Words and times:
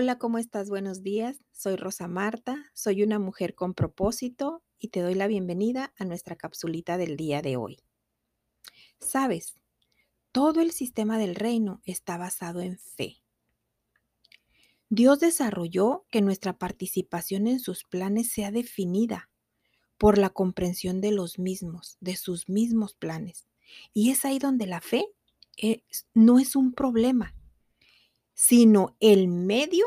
Hola, 0.00 0.16
¿cómo 0.16 0.38
estás? 0.38 0.70
Buenos 0.70 1.02
días. 1.02 1.40
Soy 1.50 1.74
Rosa 1.74 2.06
Marta, 2.06 2.70
soy 2.72 3.02
una 3.02 3.18
mujer 3.18 3.56
con 3.56 3.74
propósito 3.74 4.62
y 4.78 4.90
te 4.90 5.00
doy 5.00 5.14
la 5.14 5.26
bienvenida 5.26 5.92
a 5.98 6.04
nuestra 6.04 6.36
capsulita 6.36 6.96
del 6.96 7.16
día 7.16 7.42
de 7.42 7.56
hoy. 7.56 7.80
Sabes, 9.00 9.56
todo 10.30 10.60
el 10.60 10.70
sistema 10.70 11.18
del 11.18 11.34
reino 11.34 11.82
está 11.84 12.16
basado 12.16 12.60
en 12.60 12.78
fe. 12.78 13.16
Dios 14.88 15.18
desarrolló 15.18 16.06
que 16.12 16.22
nuestra 16.22 16.58
participación 16.58 17.48
en 17.48 17.58
sus 17.58 17.82
planes 17.82 18.30
sea 18.30 18.52
definida 18.52 19.30
por 19.96 20.16
la 20.16 20.30
comprensión 20.30 21.00
de 21.00 21.10
los 21.10 21.40
mismos, 21.40 21.96
de 21.98 22.14
sus 22.14 22.48
mismos 22.48 22.94
planes. 22.94 23.48
Y 23.94 24.12
es 24.12 24.24
ahí 24.24 24.38
donde 24.38 24.66
la 24.66 24.80
fe 24.80 25.06
no 26.14 26.38
es 26.38 26.54
un 26.54 26.72
problema, 26.72 27.34
sino 28.40 28.96
el 29.00 29.26
medio 29.26 29.84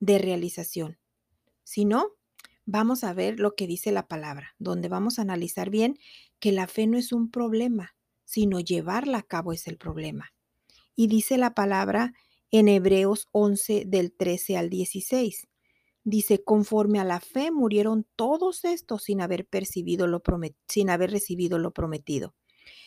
de 0.00 0.18
realización. 0.18 0.98
Si 1.64 1.86
no, 1.86 2.08
vamos 2.66 3.04
a 3.04 3.14
ver 3.14 3.40
lo 3.40 3.54
que 3.54 3.66
dice 3.66 3.90
la 3.90 4.06
palabra, 4.06 4.54
donde 4.58 4.90
vamos 4.90 5.18
a 5.18 5.22
analizar 5.22 5.70
bien 5.70 5.98
que 6.40 6.52
la 6.52 6.66
fe 6.66 6.86
no 6.86 6.98
es 6.98 7.10
un 7.10 7.30
problema, 7.30 7.96
sino 8.26 8.60
llevarla 8.60 9.16
a 9.16 9.22
cabo 9.22 9.54
es 9.54 9.66
el 9.66 9.78
problema. 9.78 10.34
Y 10.94 11.06
dice 11.06 11.38
la 11.38 11.54
palabra 11.54 12.12
en 12.50 12.68
Hebreos 12.68 13.28
11 13.32 13.84
del 13.86 14.12
13 14.12 14.58
al 14.58 14.68
16. 14.68 15.48
Dice, 16.04 16.44
conforme 16.44 17.00
a 17.00 17.04
la 17.04 17.20
fe 17.20 17.50
murieron 17.50 18.06
todos 18.14 18.66
estos 18.66 19.04
sin 19.04 19.22
haber 19.22 19.46
percibido 19.46 20.06
lo 20.06 20.22
sin 20.68 20.90
haber 20.90 21.12
recibido 21.12 21.58
lo 21.58 21.70
prometido, 21.70 22.34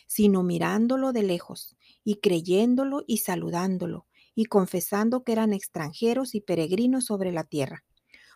sino 0.06 0.44
mirándolo 0.44 1.12
de 1.12 1.24
lejos 1.24 1.76
y 2.04 2.20
creyéndolo 2.20 3.02
y 3.08 3.18
saludándolo 3.18 4.06
y 4.34 4.46
confesando 4.46 5.22
que 5.22 5.32
eran 5.32 5.52
extranjeros 5.52 6.34
y 6.34 6.40
peregrinos 6.40 7.06
sobre 7.06 7.32
la 7.32 7.44
tierra, 7.44 7.84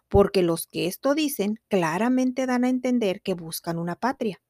porque 0.08 0.42
los 0.42 0.66
que 0.66 0.86
esto 0.86 1.14
dicen 1.14 1.60
claramente 1.68 2.46
dan 2.46 2.64
a 2.64 2.68
entender 2.68 3.20
que 3.22 3.34
buscan 3.34 3.78
una 3.78 3.96
patria, 3.96 4.40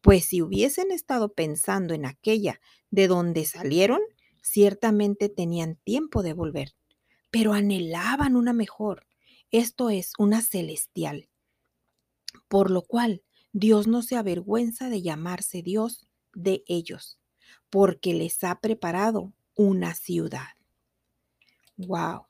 pues 0.00 0.26
si 0.26 0.42
hubiesen 0.42 0.90
estado 0.90 1.32
pensando 1.32 1.94
en 1.94 2.06
aquella 2.06 2.60
de 2.90 3.06
donde 3.06 3.44
salieron, 3.44 4.00
ciertamente 4.42 5.28
tenían 5.28 5.76
tiempo 5.84 6.22
de 6.22 6.32
volver, 6.32 6.74
pero 7.30 7.52
anhelaban 7.52 8.36
una 8.36 8.52
mejor, 8.52 9.06
esto 9.50 9.90
es, 9.90 10.12
una 10.18 10.42
celestial, 10.42 11.28
por 12.48 12.70
lo 12.70 12.82
cual 12.82 13.22
Dios 13.52 13.88
no 13.88 14.02
se 14.02 14.16
avergüenza 14.16 14.88
de 14.88 15.02
llamarse 15.02 15.62
Dios 15.62 16.08
de 16.32 16.62
ellos, 16.66 17.18
porque 17.68 18.14
les 18.14 18.42
ha 18.44 18.60
preparado 18.60 19.32
una 19.54 19.94
ciudad. 19.94 20.59
Wow. 21.86 22.26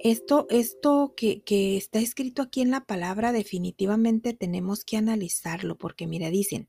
Esto, 0.00 0.46
esto 0.48 1.14
que, 1.16 1.42
está 1.76 1.98
escrito 1.98 2.42
aquí 2.42 2.60
en 2.60 2.70
la 2.70 2.84
palabra 2.84 3.32
definitivamente 3.32 4.32
tenemos 4.32 4.84
que 4.84 4.96
analizarlo 4.96 5.76
porque 5.76 6.06
mira, 6.06 6.30
dicen, 6.30 6.68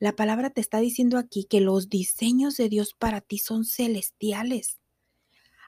la 0.00 0.16
palabra 0.16 0.50
te 0.50 0.60
está 0.60 0.80
diciendo 0.80 1.16
aquí 1.16 1.44
que 1.44 1.60
los 1.60 1.88
diseños 1.88 2.56
de 2.56 2.68
Dios 2.68 2.94
para 2.94 3.20
ti 3.20 3.38
son 3.38 3.64
celestiales, 3.64 4.80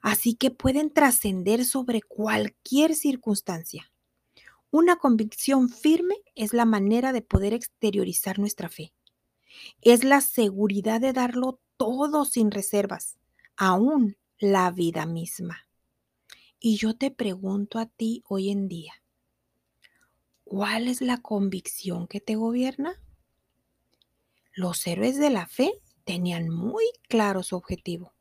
así 0.01 0.35
que 0.35 0.51
pueden 0.51 0.91
trascender 0.91 1.65
sobre 1.65 2.03
cualquier 2.03 2.97
circunstancia. 2.97 3.93
Una 4.71 4.97
convicción 4.97 5.69
firme 5.69 6.17
es 6.35 6.53
la 6.53 6.65
manera 6.65 7.13
de 7.13 7.23
poder 7.23 7.55
exteriorizar 7.55 8.41
nuestra 8.41 8.69
fe. 8.69 8.93
Es 9.83 10.03
la 10.03 10.21
seguridad 10.21 11.01
de 11.01 11.13
darlo 11.13 11.61
todo 11.85 12.25
sin 12.25 12.53
reservas, 12.53 13.19
aún 13.57 14.17
la 14.39 14.71
vida 14.71 15.05
misma. 15.05 15.67
Y 16.61 16.77
yo 16.77 16.97
te 16.97 17.11
pregunto 17.11 17.81
a 17.81 17.87
ti 17.87 18.23
hoy 18.29 18.51
en 18.51 18.69
día, 18.69 18.93
¿cuál 20.45 20.87
es 20.87 21.01
la 21.01 21.21
convicción 21.21 22.07
que 22.07 22.21
te 22.21 22.37
gobierna? 22.37 23.03
Los 24.53 24.87
héroes 24.87 25.19
de 25.19 25.31
la 25.31 25.49
fe 25.49 25.73
tenían 26.05 26.51
muy 26.51 26.85
claro 27.09 27.43
su 27.43 27.57
objetivo, 27.57 28.15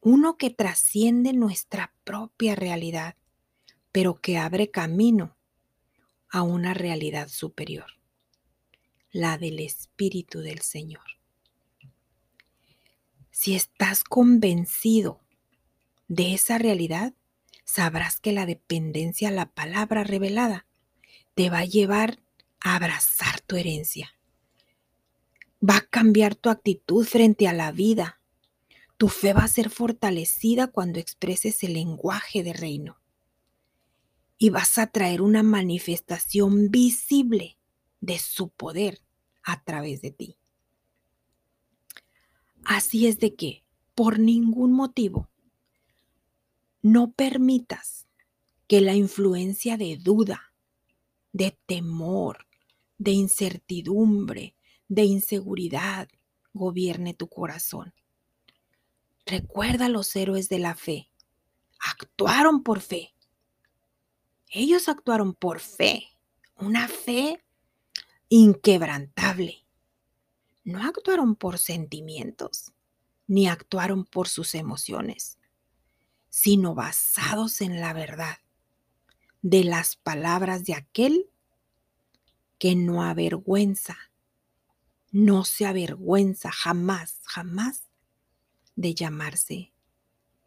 uno 0.00 0.38
que 0.38 0.48
trasciende 0.48 1.34
nuestra 1.34 1.94
propia 2.04 2.54
realidad, 2.54 3.16
pero 3.92 4.14
que 4.14 4.38
abre 4.38 4.70
camino 4.70 5.36
a 6.30 6.40
una 6.40 6.72
realidad 6.72 7.28
superior, 7.28 7.98
la 9.10 9.36
del 9.36 9.60
Espíritu 9.60 10.40
del 10.40 10.62
Señor. 10.62 11.15
Si 13.46 13.54
estás 13.54 14.02
convencido 14.02 15.20
de 16.08 16.34
esa 16.34 16.58
realidad, 16.58 17.14
sabrás 17.64 18.18
que 18.18 18.32
la 18.32 18.44
dependencia 18.44 19.28
a 19.28 19.30
la 19.30 19.52
palabra 19.52 20.02
revelada 20.02 20.66
te 21.36 21.48
va 21.48 21.58
a 21.58 21.64
llevar 21.64 22.24
a 22.58 22.74
abrazar 22.74 23.40
tu 23.42 23.54
herencia. 23.54 24.10
Va 25.62 25.76
a 25.76 25.86
cambiar 25.86 26.34
tu 26.34 26.50
actitud 26.50 27.06
frente 27.06 27.46
a 27.46 27.52
la 27.52 27.70
vida. 27.70 28.20
Tu 28.96 29.06
fe 29.06 29.32
va 29.32 29.44
a 29.44 29.48
ser 29.48 29.70
fortalecida 29.70 30.66
cuando 30.66 30.98
expreses 30.98 31.62
el 31.62 31.74
lenguaje 31.74 32.42
de 32.42 32.52
reino. 32.52 33.00
Y 34.38 34.50
vas 34.50 34.76
a 34.76 34.88
traer 34.88 35.22
una 35.22 35.44
manifestación 35.44 36.72
visible 36.72 37.58
de 38.00 38.18
su 38.18 38.48
poder 38.48 39.02
a 39.44 39.62
través 39.62 40.02
de 40.02 40.10
ti. 40.10 40.36
Así 42.68 43.06
es 43.06 43.20
de 43.20 43.36
que, 43.36 43.62
por 43.94 44.18
ningún 44.18 44.72
motivo, 44.72 45.30
no 46.82 47.12
permitas 47.12 48.08
que 48.66 48.80
la 48.80 48.94
influencia 48.94 49.76
de 49.76 49.96
duda, 49.96 50.52
de 51.32 51.56
temor, 51.66 52.48
de 52.98 53.12
incertidumbre, 53.12 54.56
de 54.88 55.04
inseguridad 55.04 56.08
gobierne 56.52 57.14
tu 57.14 57.28
corazón. 57.28 57.94
Recuerda 59.26 59.88
los 59.88 60.16
héroes 60.16 60.48
de 60.48 60.58
la 60.58 60.74
fe. 60.74 61.12
Actuaron 61.78 62.64
por 62.64 62.80
fe. 62.80 63.14
Ellos 64.48 64.88
actuaron 64.88 65.34
por 65.34 65.60
fe, 65.60 66.08
una 66.56 66.88
fe 66.88 67.44
inquebrantable 68.28 69.65
no 70.66 70.82
actuaron 70.82 71.36
por 71.36 71.58
sentimientos, 71.58 72.72
ni 73.28 73.46
actuaron 73.46 74.04
por 74.04 74.26
sus 74.26 74.56
emociones, 74.56 75.38
sino 76.28 76.74
basados 76.74 77.60
en 77.60 77.80
la 77.80 77.92
verdad 77.92 78.38
de 79.42 79.62
las 79.62 79.94
palabras 79.94 80.64
de 80.64 80.74
aquel 80.74 81.30
que 82.58 82.74
no 82.74 83.04
avergüenza, 83.04 83.96
no 85.12 85.44
se 85.44 85.66
avergüenza 85.66 86.50
jamás, 86.50 87.20
jamás 87.22 87.84
de 88.74 88.92
llamarse 88.92 89.72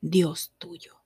Dios 0.01 0.53
tuyo. 0.57 0.97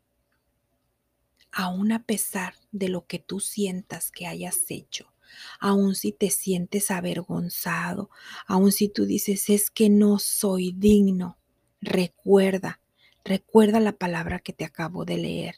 Aún 1.51 1.91
a 1.91 2.03
pesar 2.03 2.55
de 2.71 2.89
lo 2.89 3.05
que 3.05 3.19
tú 3.19 3.39
sientas 3.39 4.09
que 4.09 4.25
hayas 4.25 4.65
hecho, 4.69 5.12
aun 5.59 5.95
si 5.95 6.11
te 6.11 6.29
sientes 6.29 6.91
avergonzado, 6.91 8.09
aun 8.47 8.71
si 8.71 8.89
tú 8.89 9.05
dices, 9.05 9.49
es 9.49 9.69
que 9.69 9.89
no 9.89 10.19
soy 10.19 10.73
digno, 10.73 11.37
recuerda, 11.81 12.79
recuerda 13.23 13.79
la 13.79 13.93
palabra 13.93 14.39
que 14.39 14.53
te 14.53 14.65
acabo 14.65 15.05
de 15.05 15.17
leer. 15.17 15.55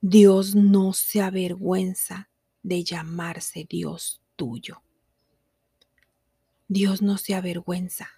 Dios 0.00 0.54
no 0.54 0.92
se 0.92 1.20
avergüenza 1.20 2.28
de 2.62 2.84
llamarse 2.84 3.66
Dios 3.68 4.20
tuyo. 4.36 4.82
Dios 6.68 7.00
no 7.00 7.16
se 7.16 7.34
avergüenza, 7.34 8.08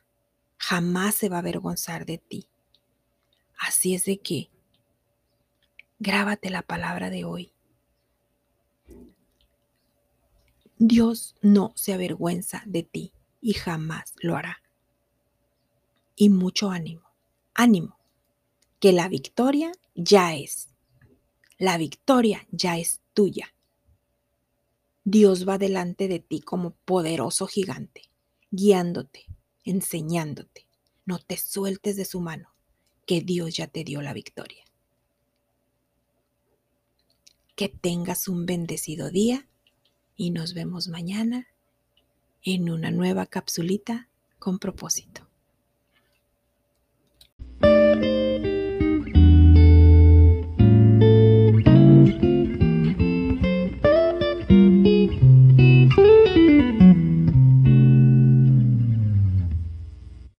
jamás 0.56 1.14
se 1.14 1.28
va 1.28 1.36
a 1.36 1.40
avergonzar 1.40 2.06
de 2.06 2.18
ti. 2.18 2.48
Así 3.58 3.94
es 3.94 4.04
de 4.04 4.18
que 4.18 4.50
grábate 5.98 6.50
la 6.50 6.62
palabra 6.62 7.10
de 7.10 7.24
hoy 7.24 7.52
Dios 10.80 11.34
no 11.42 11.72
se 11.74 11.92
avergüenza 11.92 12.62
de 12.64 12.84
ti 12.84 13.12
y 13.40 13.54
jamás 13.54 14.14
lo 14.20 14.36
hará. 14.36 14.62
Y 16.14 16.28
mucho 16.28 16.70
ánimo, 16.70 17.02
ánimo, 17.52 17.98
que 18.78 18.92
la 18.92 19.08
victoria 19.08 19.72
ya 19.96 20.36
es. 20.36 20.68
La 21.58 21.78
victoria 21.78 22.46
ya 22.52 22.78
es 22.78 23.00
tuya. 23.12 23.52
Dios 25.02 25.48
va 25.48 25.58
delante 25.58 26.06
de 26.06 26.20
ti 26.20 26.40
como 26.40 26.70
poderoso 26.84 27.48
gigante, 27.48 28.02
guiándote, 28.52 29.26
enseñándote. 29.64 30.68
No 31.04 31.18
te 31.18 31.36
sueltes 31.38 31.96
de 31.96 32.04
su 32.04 32.20
mano, 32.20 32.54
que 33.04 33.20
Dios 33.20 33.56
ya 33.56 33.66
te 33.66 33.82
dio 33.82 34.00
la 34.00 34.12
victoria. 34.12 34.64
Que 37.56 37.68
tengas 37.68 38.28
un 38.28 38.46
bendecido 38.46 39.10
día 39.10 39.48
y 40.18 40.32
nos 40.32 40.52
vemos 40.52 40.88
mañana 40.88 41.46
en 42.42 42.68
una 42.68 42.90
nueva 42.90 43.24
capsulita 43.24 44.08
con 44.38 44.58
propósito. 44.58 45.26